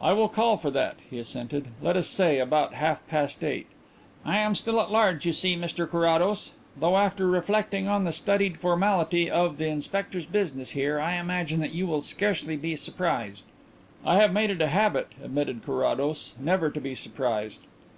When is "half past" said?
2.72-3.44